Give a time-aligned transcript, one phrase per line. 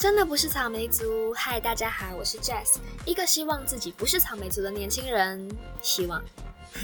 [0.00, 1.30] 真的不是草莓族。
[1.34, 5.46] 嗨，大家好，我是 Jess，一个希望自己不是草莓族的年轻人。
[5.82, 6.24] 希望，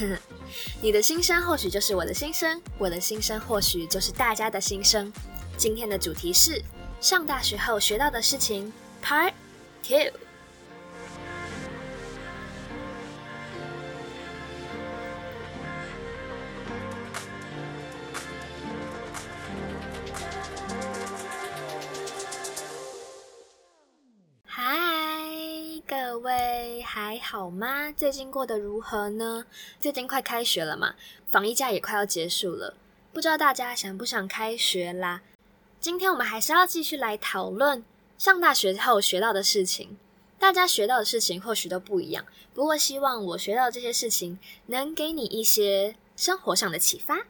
[0.82, 5.10] 你的心声或许就是我的心声，我的心声或许就是大家的心声。
[5.56, 6.62] 今天的主题是
[7.00, 8.70] 上大学后学到的事情
[9.02, 9.32] ，Part
[9.82, 10.12] Two。
[26.16, 27.92] 各位还好吗？
[27.92, 29.44] 最近过得如何呢？
[29.78, 30.94] 最近快开学了嘛，
[31.28, 32.72] 防疫假也快要结束了，
[33.12, 35.20] 不知道大家想不想开学啦？
[35.78, 37.84] 今天我们还是要继续来讨论
[38.16, 39.98] 上大学后学到的事情。
[40.38, 47.26] 大家学到的事情或许都不一样，不过希望我学到这些事情能给你一些生活上的启发。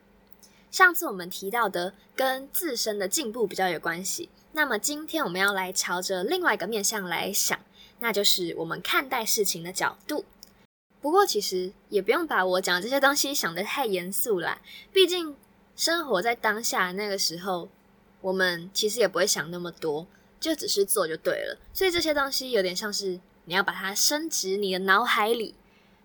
[0.70, 7.58] 上次我们提到的跟自身的进步比较有关系，那么今天我们要来朝着另外一个面向来想。
[7.98, 10.24] 那就是我们看待事情的角度。
[11.00, 14.60] 不过，其实也不用把我讲的这些东西想得太严肃啦。
[14.92, 15.36] 毕竟，
[15.76, 17.68] 生活在当下那个时候，
[18.20, 20.06] 我们其实也不会想那么多，
[20.40, 21.58] 就只是做就对了。
[21.72, 25.54] 所以这些东西有点像是你要把它深植你的脑海里，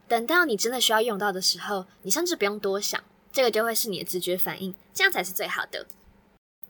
[0.07, 5.87] 等到你真的需要用到的时候，你甚至不用多想，这个就会是你的直觉反应，这样才是最好的。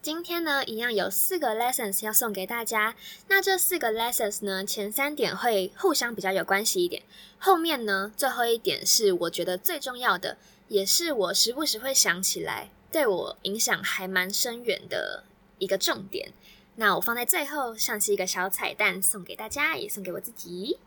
[0.02, 2.96] 今天呢，一样有四个 lessons 要送给大家。
[3.28, 7.04] 那这四个 lessons 呢，前三点会互相比较有关系一点，
[7.38, 15.22] 后面呢，最后一点是我觉得最重要的，也是我时不时会想起来，对我影响还蛮深远的
[15.58, 16.32] 一个重点。
[16.74, 20.78] 那我放在最后，像是一个小彩蛋送给大家，也送给我自己。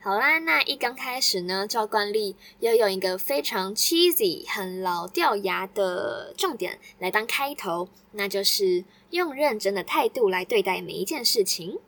[0.00, 11.80] 好啦，那一刚开始呢，照惯例要用一个非常 cheesy、很老掉牙的重点来当开头，那就是用认真的态度来对待每一件事情。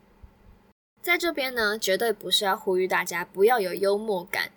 [1.00, 4.50] 在这边呢，绝对不是要呼吁大家不要有幽默感，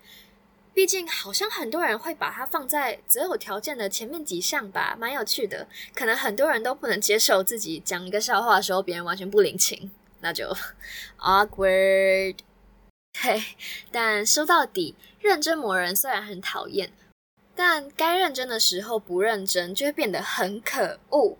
[0.73, 5.67] 毕竟好像很多人会把它放在择偶条件的前面几项吧，蛮有趣的。
[5.93, 9.91] 可能很多人都不能接受自己讲一个笑话的时候，别人完全不领情，
[10.21, 10.51] 那就
[11.19, 12.37] awkward。
[13.21, 13.41] 对，
[13.91, 16.91] 但说到底，认真磨人虽然很讨厌，
[17.55, 21.37] 但该认真的时候不认真，就会变得很可恶。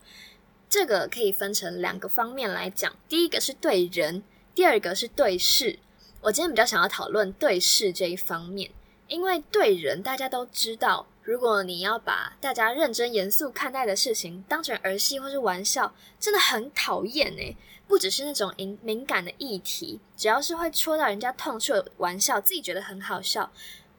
[0.70, 4.24] 这个可以分成两个方面来讲，第一个是对人，
[4.56, 5.80] 第二个是对事。
[6.22, 8.72] 我今天比较想要讨论对事这一方面，
[9.08, 17.58] 因为对人大家都知道，如果你要把大家认真严肃看待的事情当成儿戏或是玩笑，真的很讨厌诶。
[17.88, 23.52] 不只是那种敏敏感的议题，只要是会戳到人家痛处的玩笑，自己觉得很好笑，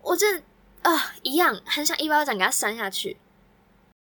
[0.02, 0.42] 我真
[0.82, 3.16] 啊、一样很想一巴掌给他扇下去。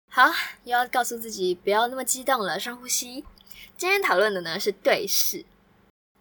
[0.09, 0.31] 好，
[0.63, 3.25] 又要告诉自己不要那么激动了，深呼吸。
[3.77, 5.45] 今天讨论的呢是对事，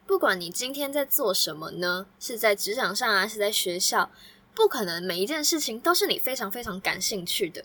[0.07, 4.11] 不管你今天在做什么呢，是在职场上啊，是在学校，
[4.55, 7.65] 不可能每一件事情都是你非常非常感兴趣的。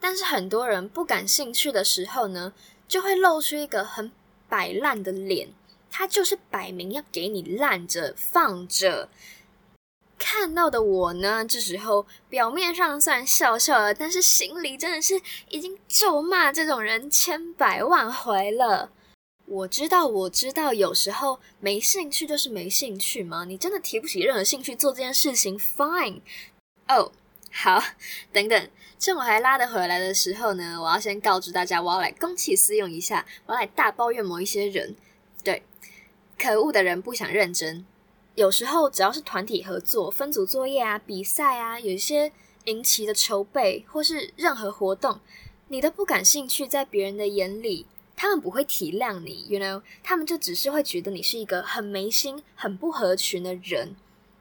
[0.00, 2.52] 但是很多人不感兴趣的时候呢，
[2.88, 4.10] 就会露出一个很。
[4.48, 5.48] 摆烂的脸，
[5.90, 9.08] 他就是摆明要给你烂着放着。
[10.18, 15.20] 看到的我呢，这时候表面上虽然笑笑了，但是心里真的是
[15.50, 18.90] 已经咒骂这种人千百万回了。
[19.44, 23.44] 我知道，我知道，有时候没兴趣就是没兴趣嘛。
[23.44, 26.20] 你真的提不起任何兴趣做这件事情，fine。
[26.88, 27.12] 哦，
[27.52, 27.80] 好，
[28.32, 28.70] 等等。
[28.98, 34.96] 趁我还拉得回来的时候呢，我要先告知大家，我要来公器私用一下，我要来大抱怨某一些人。
[35.44, 35.62] 对，
[36.38, 37.84] 可恶的人不想认真。
[38.34, 42.32] 有时候只要是团体合作、分组作业啊、比赛啊，有一些
[42.64, 45.20] 营旗的筹备或是任何活动，
[45.68, 47.86] 你都不感兴趣，在别人的眼里，
[48.16, 53.94] 他们不会体谅你，you know，他们就只是会觉得你是一个很没心、很不合群的人。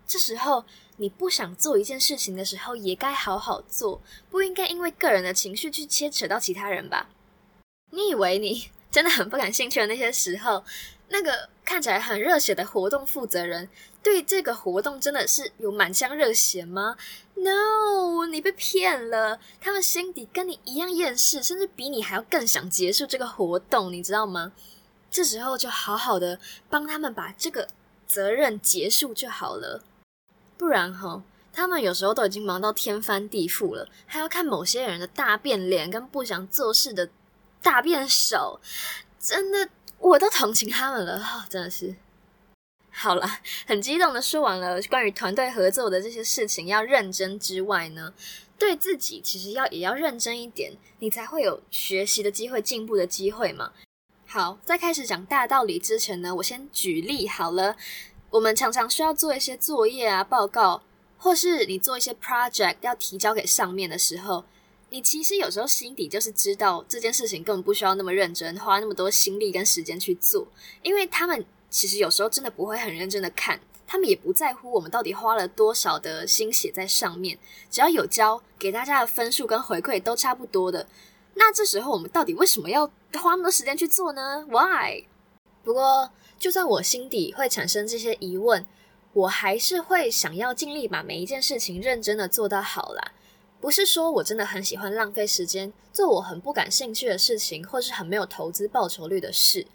[0.08, 0.64] 这时候。
[0.98, 7.10] 你不想做一件事情的时候，也该好好做，不应该因为个人的情绪去牵扯到其他人吧？
[7.92, 10.64] 你以为你 真的很不感兴趣的那些时候，
[11.10, 13.70] 那个看起来很热血的活动负责人，
[14.02, 16.96] 对这个活动真的是有满腔热血吗
[17.36, 24.54] ？No，你被骗了，他们心底跟你一样厌世，甚至比你还要更想结束这个活动，你知道吗？
[25.12, 27.68] 这时候就好好的帮他们把这个
[28.08, 29.84] 责任结束就好了。
[30.58, 31.22] 不然哈，
[31.52, 37.10] 他们有时候都已经忙到天翻地覆了，还要看某些人的大变脸跟不想做事的
[37.62, 38.60] 大变手，
[39.20, 39.70] 真的
[40.00, 41.96] 我都同情他们了，真的是。
[42.90, 43.30] 好了，
[43.68, 48.14] 很激动的说完了关于团队合作的这些事情要认真之外呢，
[48.58, 53.74] 对自己其实要也要认真一点，你才会有学习的机会、进步的机会嘛。
[54.26, 57.76] 好，在开始讲大道理之前呢，我先举例好了。
[58.36, 60.84] 我们常常需要做一些作业啊、报告，
[61.18, 64.44] 或是你做一些 project 要提交给上面的时候，
[64.90, 70.46] 你其实有时候心底就是知道这件事情根本不需要那么认真，花那么多心力跟时间去做，
[70.84, 77.40] 因为他们其实有时候真的不会很认真的看，他们也不在乎我们到底花了多少的心血在上面，
[77.72, 80.86] 只要有交，给大家的分数跟回馈都差不多的。
[81.36, 85.06] 那这时候我们到底为什么要花那么多时间去做呢？Why？
[85.64, 86.12] 不过，
[86.46, 88.64] 就算我心底会产生这些疑问，
[89.14, 93.14] 我还是会想要尽力把每一件事情认真的做到好啦。
[93.60, 99.66] 不是说我真的很喜欢浪费时间做我很不感兴趣的事情，或是很没有投资报酬率的事。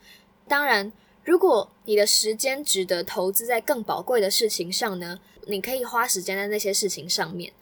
[0.46, 0.93] 当然，
[1.25, 7.52] 如果你的时间值得投资在更宝贵的事情上呢，你可以花时间在那些事情上面。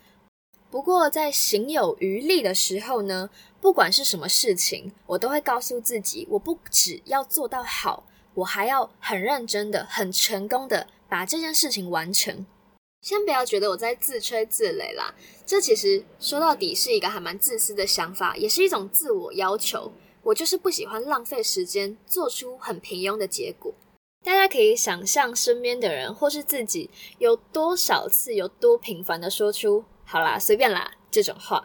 [0.71, 8.05] 不过，在行有余力的时候呢，不管是什么事情，我都会告诉自己，我不只要做到好。
[8.39, 12.47] 我还要很认真的、很成功的把这件事情完成。
[13.01, 15.15] 先不要觉得我在自吹自擂啦，
[15.45, 19.93] 这其实说到底是一个还蛮自私的想法，也是一种自我要求。
[20.23, 23.73] 我就是不喜欢浪费时间，做出很平庸的结果。
[24.25, 31.65] 大家可以想象身边的人或是自己有多少次、有多频繁的说出“好啦，随便啦”这种话。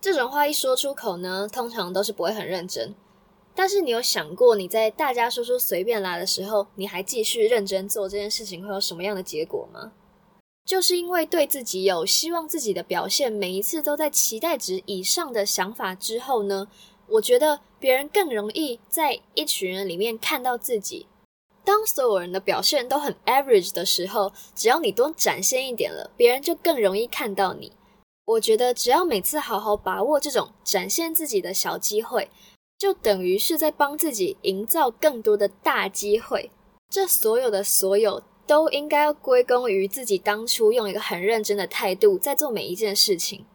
[0.00, 2.94] 这种话一说出口呢，通常都是不会很认真。
[3.56, 9.92] 但是你有想过，你在大家说出随便啦的时候，你还继续认真做这件事情，会有什么样的结果吗？
[10.66, 16.68] 就是因为对自己有希望自己的表现每一次都在期待值以上的想法之后呢，
[17.08, 21.06] 我觉得别人更容易在一群人里面看到自己。
[21.64, 27.72] 当所有人的表现都很 average 的时候，只要你多展现一点了，别人就更容易看到你。
[28.26, 32.28] 我觉得只要每次好好把握这种展现自己的小机会。
[32.78, 36.50] 就等于是在帮自己营造更多的大机会，
[36.90, 43.46] 这所有的所有都应该要归功于自己当初用一个很认真的态度在做每一件事情。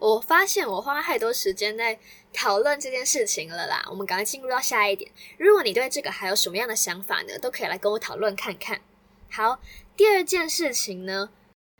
[0.00, 1.96] 我发现我花太多时间在
[2.32, 5.12] 讨论这件事情了啦，我们赶快进入到下一点。
[5.38, 8.80] 如果你对这个还有什么样的想法呢，都可以来跟我讨论看看。
[9.30, 9.60] 好，
[9.96, 11.30] 第二件事情呢，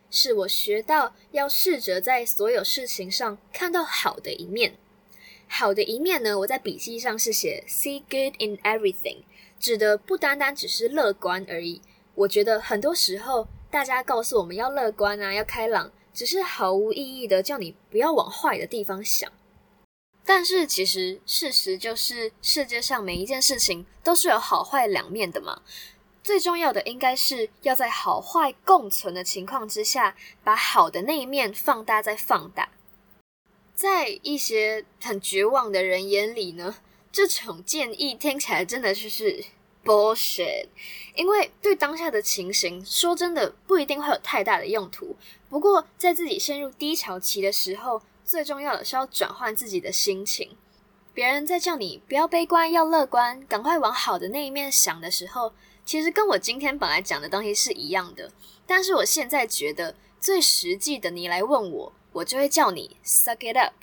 [0.08, 4.76] 是我学到要试着在所有事情上看到好的一面。
[5.48, 9.22] 好的一面呢，我在笔记上是写 “see good in everything”，
[9.58, 11.80] 指的不单单只是乐观而已。
[12.14, 19.30] 我觉得很多时候，大家告诉我们要乐观啊，要开朗，只是毫无意义的叫你不要往坏的地方想。
[20.24, 25.62] 但是其实事实就是，世界上每一件事情都是有好坏两面的嘛。
[26.22, 30.14] 最重要的应该是要在好坏共存的情况之下，
[30.44, 32.68] 把好的那一面放大再放大。
[33.78, 36.78] 在一些很绝望的人眼里呢，
[37.12, 39.44] 这种建议听起来真的就是
[39.84, 40.66] bullshit，
[41.14, 45.14] 因为对当下的情形，说真的不一定会有太大的用途。
[45.48, 50.56] 不过，在自己陷入低潮期的时候，最重要的是要转换自己的心情。
[51.14, 55.52] 别人在叫你不要悲观，要乐观，赶快往好的那一面想的时候，
[55.84, 58.32] 其实跟我今天本来讲的东西是一样的。
[58.66, 61.92] 但是我现在觉得最实际的，你来问我。
[62.12, 63.74] 我就会叫你 suck it up，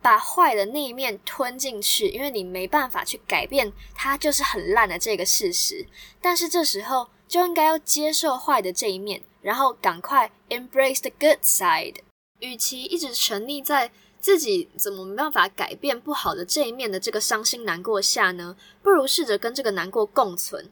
[0.00, 5.86] 把坏的那一面吞进去，因为你没办法去改变它就是很烂的这个事实。
[6.20, 11.96] 但是这时候就应该要接受坏的这一面，然后赶快 embrace the good side。
[12.40, 20.70] 与其一直沉溺在自己怎么没办法改变不好的这一面的这个伤心难过下呢，不如试着跟这个难过共存。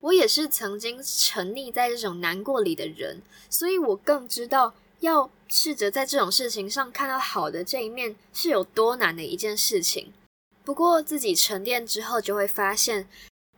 [0.00, 4.74] 我也是曾经沉溺在这种难过里的人，所以我更知道。
[5.00, 10.12] 要试着在这种事情上看到好的这一面是有多难的一件事情。
[10.64, 13.08] 不过自己沉淀之后，就会发现，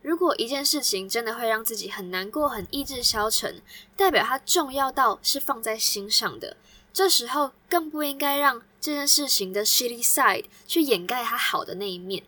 [0.01, 3.61] 如果一件事情真的会让自己很难过、很意志消沉，
[3.95, 6.55] 代表它重要到是放在心上的。
[6.93, 12.23] 这时候更不应该让这件事情的 shitty side 去掩盖它好的那一面。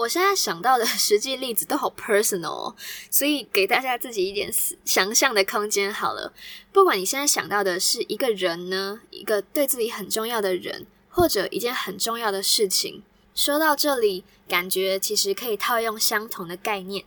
[0.00, 2.76] 我现在想到的 实际例子都好 personal，哦
[3.10, 4.50] 所以给大家自己一点
[4.84, 6.32] 想象的空间好了。
[6.72, 13.02] 不管你现在想到的是一个人呢，一个对自己很重要的人，或者一件很重要的事情，
[13.34, 17.04] 说到这里，感觉其实可以套用相同的概念。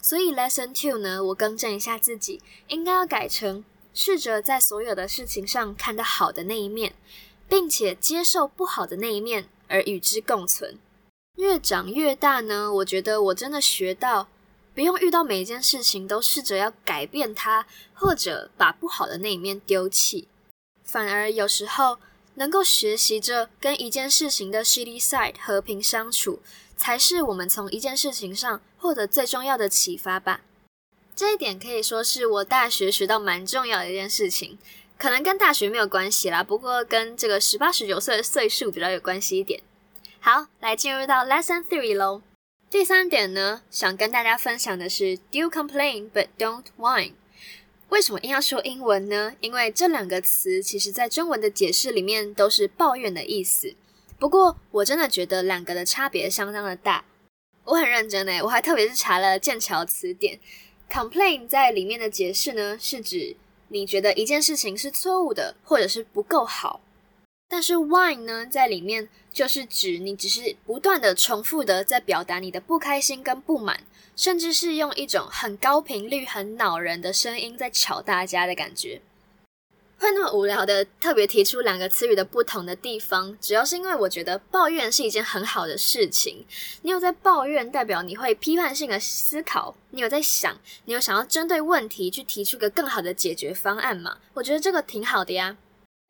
[0.00, 6.94] 所以 lesson two 呢，我更正一下自己，应该要改成试着在所有的事情上看到好的那一面，
[7.48, 10.78] 并且接受不好的那一面，而与之共存。
[11.38, 14.26] 越长越大呢，我觉得我真的学到，
[14.74, 17.64] 不用遇到每一件事情都试着要改变它，
[17.94, 20.26] 或者把不好的那一面丢弃。
[20.82, 21.98] 反而有时候，
[22.34, 26.40] 能够学习着跟一件事情的 shitty side 和平相处，
[26.76, 30.40] 才是我们从一件事情上获得最重要的启发吧。
[31.14, 34.58] 这一点可以说是我大学学到蛮重要的一件事情，
[34.98, 39.62] 可能跟大学没有关系啦，不过跟这个十八十九岁的岁数比较有关系一点。
[40.20, 42.22] 好，来进入到 lesson three 喽。
[42.68, 47.12] 第三点呢，想跟大家分享的是 Do complain but don't whine。
[47.88, 49.34] 为什么硬要说英文呢？
[49.40, 53.74] 因为这两个词其实在中文的解释里面都是抱怨的意思。
[54.18, 57.04] 不过我真的觉得两个的差别相当的大。
[57.64, 60.38] 我很认真诶，我还特别是查了剑桥词典。
[60.90, 63.36] Complain 在里面的解释呢，是指
[63.68, 66.80] 你觉得一件事情是错误的，或者是不够好。
[67.48, 79.00] 但是 whine 呢，在里面就是指你只是不断的重复的在表达你的不开心跟不满，甚至是用一种很高频率、很恼人的声音在吵大家的感觉。
[80.00, 86.44] 会那么无聊的特别提出两个词语的不同的地方，主要是因为我觉得抱怨是一件很好的事情。
[86.82, 94.18] 你有在抱怨，代表你会批判性的思考，你有在想，你有想要针对问题去提出个更好的解决方案嘛？
[94.34, 95.56] 我觉得这个挺好的呀。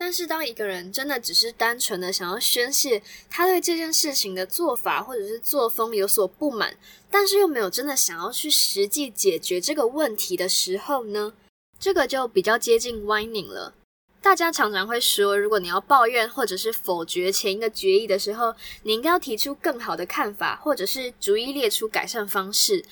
[0.00, 6.76] 但是，当一个人真的只是单纯的想要宣泄他对这件事情的做法或者是作风有所不满，
[7.10, 11.34] 但是又没有真的想要去实际解决这个问题的时候呢，
[11.80, 13.74] 这个就比较接近 whining 了。
[14.22, 22.84] 大家常常会说，如果你要抱怨或者是否决前一个决议的时候，你应该要提出更好的看法，或者是逐一列出改善方式。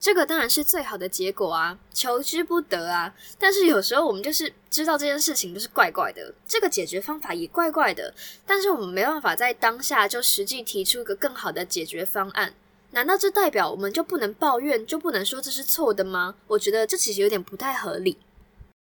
[0.00, 3.12] 这个当然是最好的结果啊，求之不得啊。
[3.38, 8.14] 但是有时候我们就是知道这件事情就是怪怪的，这个解决方法也怪怪的，
[8.46, 12.54] 但是我们没办法在当下就实际提出一个更好的解决方案。
[12.92, 16.36] 难道这代表我们就不能抱怨，就不能说这是错的吗？
[16.46, 18.16] 我觉得这其实有点不太合理。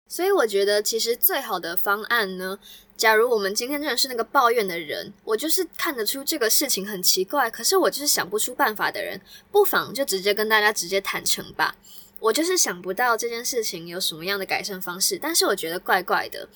[0.07, 2.59] 所以我觉得，其实最好的方案呢，
[2.95, 9.19] 假如我们今天真的是那个抱怨的人，我就是看得出这个事情很奇怪，可是我就是想不出办法的人，
[9.51, 11.75] 不妨就直接跟大家直接坦诚吧。
[12.19, 16.47] 我就是想不到这件事情有什么样的改善方式，但是我觉得怪怪的。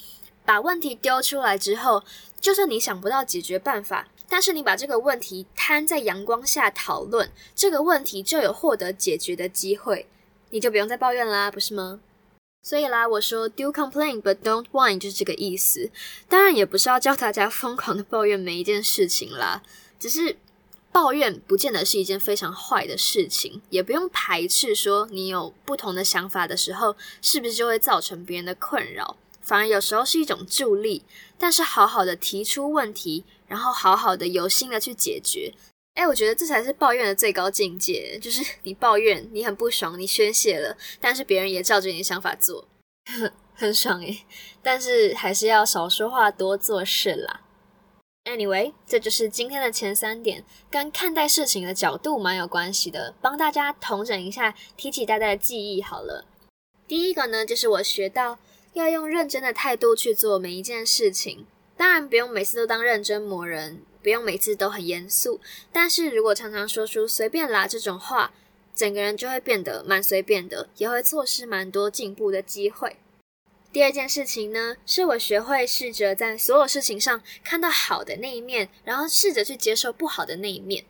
[0.46, 2.04] 把问题丢出来之后，
[2.40, 10.08] 就算你想不到解决办法，但是你把这个问题摊在阳光下讨论，这个问题就有获得解决的机会，
[10.50, 12.00] 你就不用再抱怨啦，不是吗？
[12.62, 15.90] 所以啦，我说 Do complain but don't whine 就是这个意思。
[16.28, 19.64] 当然也不是要教大家疯狂的抱怨每一件事情啦，
[20.00, 20.38] 只是
[20.92, 29.18] 抱怨不见得是一件非常坏的事情，也不用排斥说你有不同的想法的时候，是不是就会造成别人的困扰？
[29.42, 31.04] 反而有时候是一种助力。
[31.42, 35.54] 但是好好的提出问题，然后好好的有心的去解决。
[36.00, 42.66] 哎，我觉得这才是抱怨的最高境界，就是 你抱怨，你很不爽，你宣泄了，但是别人也照着你的想法做，
[43.54, 44.24] 很爽诶。
[44.64, 47.42] 但是还是要少说话，多做事啦。
[48.24, 56.24] Anyway，这就是今天的前三点，跟看待事情的角度蛮有关系的，帮大家统整一下，提起大家的记忆好了。
[56.88, 58.40] 第一个呢，就是我学到
[58.72, 63.82] 要用认真的态度去做每一件事情，当然不用每次都当认真磨人。
[64.02, 65.40] 不用每次都很严肃，
[65.72, 68.32] 但是如果常常说出随便啦这种话，
[68.74, 72.96] 整个人就会变得蛮随便的，也会错失蛮多进步的机会。
[73.72, 80.86] 第二件事情呢，是我学会试着在所有事情上看到好的那一面，然后试着去接受不好的那一面。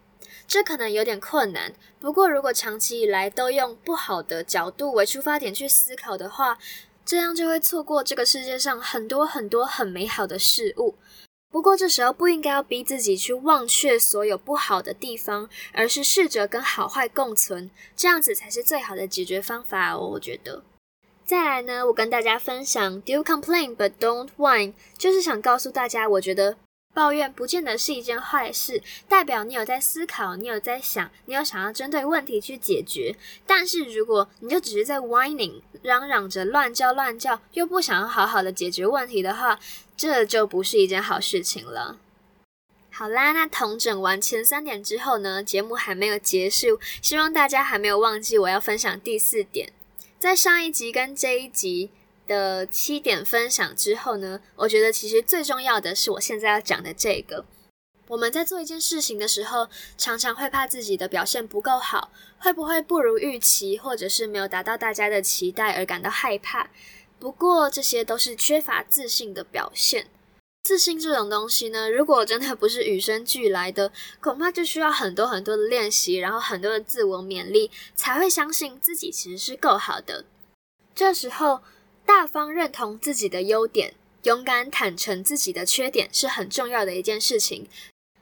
[0.48, 6.58] 这可能有点困难，不过如果长期以来都用不好的角度为出发点去思考的话，
[7.06, 10.96] 这样就会错过这个世界上很多很多很美好的事物。
[11.51, 20.08] 不过这时候不应该要逼自己去忘却所有不好的地方，而是试着跟好坏共存，这样子才是最好的解决方法哦。
[20.13, 20.63] 我觉得。
[21.25, 26.58] 再来呢，我跟大家分享，Do complain but don't whine，就是想告诉大家，我觉得。
[26.93, 33.15] 抱怨不见得是一件坏事，代表你有在思考，你有在想，你有想要针对问题去解决。
[33.46, 39.60] 但是如果你就只是在 whining，嚷嚷着乱叫乱叫，又不想要好好的解决问题的话，
[39.96, 41.98] 这就不是一件好事情了。
[42.91, 49.72] 好啦，那统整完前三点之后呢，节目还没有结束，希望大家还没有忘记我要分享第四点，
[50.17, 51.91] 在上一集跟这一集。
[52.30, 57.44] 的七点分享之后呢，我觉得其实最重要的是我现在要讲的这个。
[58.10, 59.68] 我们在做一件事情的时候，
[59.98, 66.70] 常常会怕自己的表现不够好，会不会不如预期，或者是没有达到大家的期待而感到害怕。
[67.20, 70.08] 不过这些都是缺乏自信的表现。
[70.64, 80.26] 自信这种东西呢，如果真的不是与生俱来的，恐怕就需要很多很多的练习，然后很多的自我勉励，才会相信自己其实是够好的。
[80.94, 81.62] 这时候。
[82.10, 87.70] 大方认同自己的优点，勇敢坦诚自己的缺点是很重要的一件事情。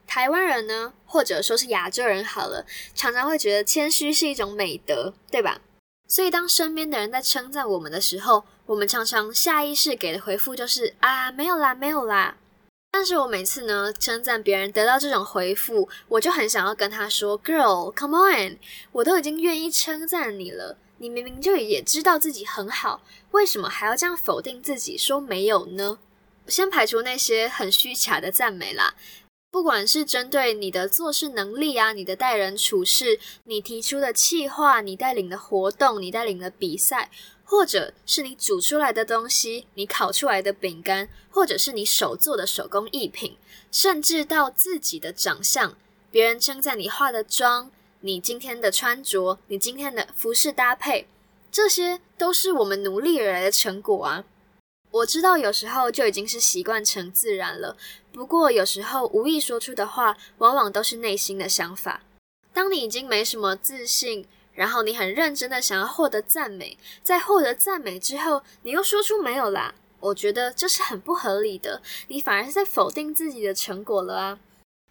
[0.05, 5.61] 台湾人呢，或者说是亚洲人好了，常常会觉得谦虚是一种美德，对吧？
[6.05, 12.35] 所以当身边的人在称赞我们的时候，我们常常下意识给的回复就是啊，没有啦，没有啦。
[12.91, 18.57] 但是我每次呢称赞别人得到这种回复，我就很想要跟他说，Girl，come on，
[18.91, 23.01] 我都已经愿意称赞你了，你明明就也知道自己很好，
[23.31, 25.99] 为什么还要这样否定自己说没有呢？
[26.47, 28.95] 先排除那些很虚假的赞美啦。
[29.49, 37.09] 不管是针对你的做事能力啊，你的待人处事，你提出的企划，你带领的活动，你带领的比赛，
[37.43, 43.37] 或者是你煮出来的东西，你烤出来的饼干，或者是你手做的手工艺品，
[43.71, 45.75] 甚至到自己的长相，
[46.11, 47.71] 别人称赞你化的妆，
[48.07, 51.09] 你今天的穿着，你今天的服饰搭配，
[51.51, 54.23] 这些都是我们努力而来的成果啊。
[54.91, 57.75] 我知道有时候就已经是习惯成自然了，
[58.13, 62.01] 不过有时候无意说出的话，往往都是内心的想法。
[62.53, 74.39] 当你已经没什么自信，然后你很认真的想要获得赞美，在获得赞美之后，你又说出没有啦，我觉得这是很不合理的，你反而是在否定自己的成果了啊。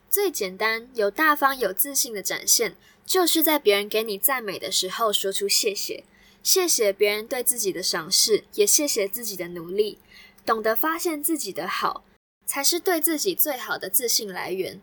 [0.09, 6.05] 最简单、有大方、有自信的展现，就是在别人给你赞美的时候说出谢谢。
[6.43, 9.99] 谢谢别人对自己的赏识，也谢谢自己的努力。
[10.45, 12.05] 懂得发现自己的好，
[12.45, 14.81] 才是对自己最好的自信来源。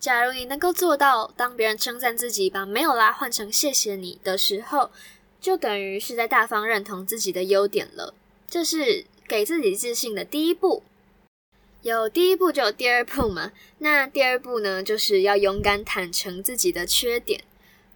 [0.00, 4.90] 假如你能够做到，当别人称赞自己把没有啦换成谢谢你的时候，
[5.40, 8.14] 就等于是在大方认同自己的优点了。
[8.48, 10.82] 这是给自己自信的第一步。
[11.82, 13.52] 有第一步就有第二步嘛。
[13.78, 17.44] 那第二步呢，就是要勇敢坦诚自己的缺点。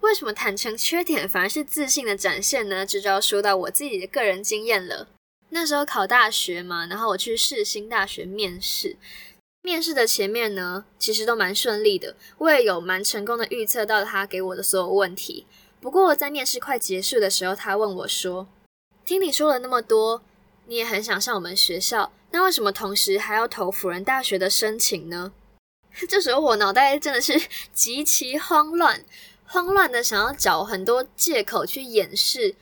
[0.00, 2.86] 为什么坦诚缺点反而是自信的展现呢？
[2.86, 5.08] 这就要说到我自己的个人经验了。
[5.50, 8.96] 那时候考大学嘛，然后我去世新大学面试。
[9.62, 15.46] 面试的前面呢，其实都蛮顺利的，我也有蛮成功的预测到他给我的所有问题。
[15.80, 18.46] 不过在面试快结束的时候，他问我说
[19.04, 20.22] ：“听你说了那么多，
[20.66, 25.32] 你也很想上我们学校，那为什么同时还要投辅仁大学的申请呢？”
[26.08, 27.40] 这时候我脑袋真的是
[27.72, 29.04] 极其慌乱。
[29.50, 32.54] 慌乱的想要找很多借口去掩饰，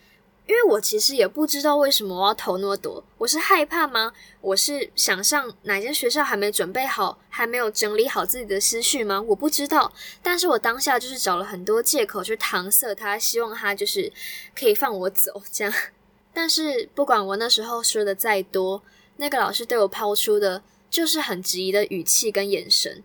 [0.47, 3.03] 因为我其实也不知道为什么我要投那么多。
[3.17, 4.13] 我是害怕吗？
[4.39, 9.21] 我是想上哪间学校还没准备好，还没有整理好自己的思绪吗？
[9.21, 9.91] 我不知道。
[10.23, 14.13] 但是我当下就是找了很多借口去搪塞他，希望他就是
[14.57, 15.73] 可以放我走这样。
[16.33, 18.81] 但是不管我那时候说的再多，
[19.17, 23.03] 那个老师对我抛出的就是很质疑的语气跟眼神。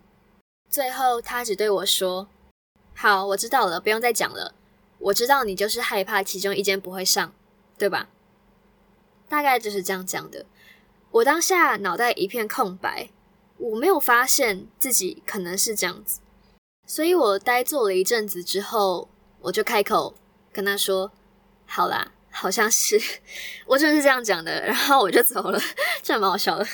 [0.69, 2.29] 最后他只对我说。
[2.95, 4.53] 好，我知道了，不用再讲了。
[4.99, 7.33] 我知道你就是害怕其中一间不会上，
[7.77, 8.09] 对吧？
[9.27, 10.45] 大概就是这样讲的。
[11.11, 13.09] 我当下脑袋一片空白，
[13.57, 16.19] 我没有发现自己可能是这样子，
[16.87, 19.09] 所以我呆坐了一阵子之后，
[19.41, 20.15] 我就开口
[20.51, 21.11] 跟他说
[21.67, 23.01] ：“好啦，好像是，
[23.67, 25.59] 我就是这样讲的。”然后我就走了，
[26.01, 26.65] 这蛮好笑的。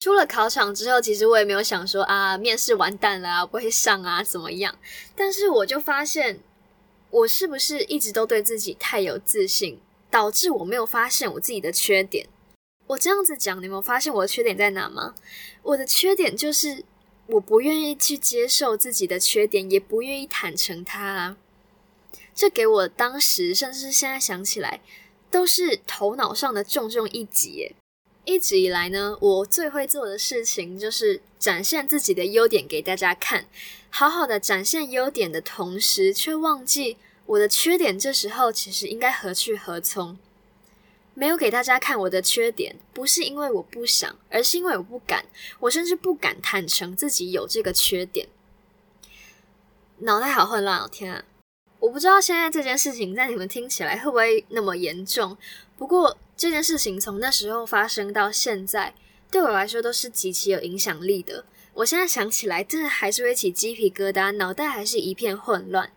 [0.00, 4.78] 出了考场之后，其实我也没有想说啊，面试完蛋了啊，不会上啊，怎么样？
[5.16, 6.40] 但是我就发现，
[7.10, 12.28] 我是不是一直都对自己太有自信，导致我没有发现我自己的缺点？
[12.86, 15.14] 我这样子讲，你有没有发现我的缺点在哪吗？
[15.62, 16.84] 我的缺点就是
[17.26, 21.36] 我不愿意去接受自己的缺点，也不愿意坦诚它啊。
[22.32, 24.80] 这给我当时，甚至是现在想起来，
[25.28, 27.74] 都是头脑上的重重一击。
[28.28, 33.46] 一直以来呢，我最会做的事情就是展现自己的优点给大家看，
[33.88, 37.98] 好好的展现优点的同时，却忘记我的缺点。
[37.98, 40.18] 这时候其实应该何去何从？
[41.14, 45.24] 没有给大家看我的缺点，不是因为我不想，而是因为我不敢。
[45.60, 48.28] 我甚至不敢坦诚自己有这个缺点。
[50.00, 51.24] 脑袋好混乱哦，天啊！
[51.80, 55.38] 我不知道现在这件事情在你们听起来会不会那么严重？
[55.78, 56.18] 不过。
[56.40, 58.94] 这件事情从那时候发生到现在，
[59.28, 61.44] 对我来说都是极其有影响力的。
[61.74, 65.90] 我现在想起来，真的还是会起鸡皮疙瘩，脑袋还是一片混乱。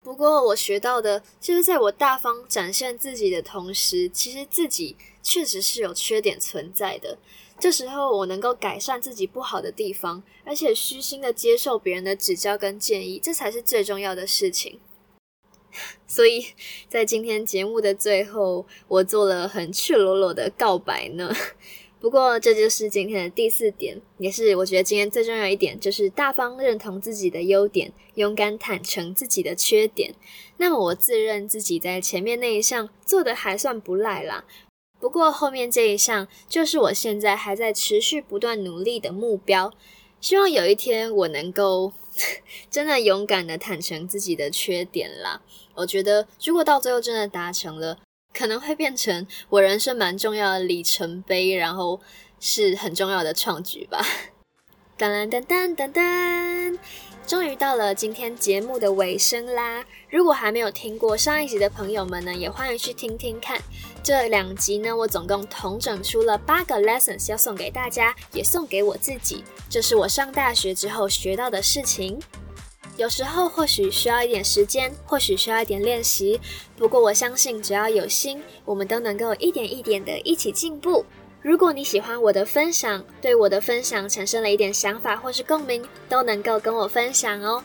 [0.00, 7.18] 不过我学到的就是，在我大方展现自己的同时，其实自己确实是有缺点存在的。
[7.58, 14.78] 这时候我能够改善自己不好的地方，而且虚心的接受别人的指教跟建议，这才是最重要的事情。
[16.06, 16.44] 所以
[16.88, 21.34] 在今天节目的最后，我做了很赤裸裸的告白呢。
[22.00, 30.12] 不过这就是今天的第四点，也是我觉得今天最重要一点，就是大方认同自己的优点，勇敢坦诚自己的缺点。
[30.56, 34.44] 那么我自认自己在前面那一项做得还算不赖啦。
[34.98, 39.72] 不过后面这一项就是我现在还在持续不断努力的目标。
[40.20, 41.92] 希望有一天我能够
[42.70, 45.40] 真的勇敢的坦诚自己的缺点啦。
[45.74, 47.98] 我觉得如果到最后真的达成了，
[48.32, 52.00] 可能会变成我人生蛮重要的里程碑，然后
[52.40, 54.04] 是很重要的创举吧。
[54.98, 56.78] 噔噔噔噔噔。
[57.24, 59.84] 终于到了今天节目的尾声啦！
[60.10, 63.62] 如果还没有听过上一集的朋友们呢，也欢迎去听听看。
[64.02, 69.44] 这两集呢，我总共统整出了八个 lessons 要送给大家，也送给我自己。
[69.70, 72.20] 这是我上大学之后学到的事情。
[72.96, 76.40] 有时候或许需要一点时间，或许需要一点练习。
[76.76, 81.06] 不过我相信，只要有心，我们都能够一点一点的一起进步。
[81.40, 87.64] 如果你喜欢我的分享，对我的分享产生了一点想法或是共鸣，都能够跟我分享哦。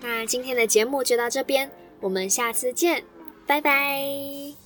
[0.00, 3.04] 那今天的节目就到这边，我们下次见，
[3.46, 4.59] 拜拜。